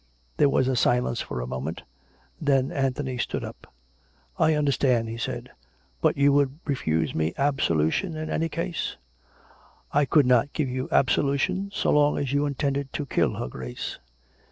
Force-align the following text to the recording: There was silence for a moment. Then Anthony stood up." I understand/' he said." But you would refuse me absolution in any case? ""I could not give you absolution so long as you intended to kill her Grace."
There 0.37 0.49
was 0.49 0.79
silence 0.79 1.21
for 1.21 1.39
a 1.41 1.45
moment. 1.45 1.83
Then 2.41 2.71
Anthony 2.71 3.19
stood 3.19 3.43
up." 3.43 3.71
I 4.39 4.53
understand/' 4.55 5.09
he 5.09 5.17
said." 5.17 5.51
But 6.01 6.17
you 6.17 6.33
would 6.33 6.57
refuse 6.65 7.13
me 7.13 7.35
absolution 7.37 8.15
in 8.15 8.27
any 8.27 8.49
case? 8.49 8.97
""I 9.93 10.05
could 10.05 10.25
not 10.25 10.53
give 10.53 10.69
you 10.69 10.89
absolution 10.91 11.69
so 11.71 11.91
long 11.91 12.17
as 12.17 12.33
you 12.33 12.47
intended 12.47 12.91
to 12.93 13.05
kill 13.05 13.35
her 13.35 13.47
Grace." 13.47 13.99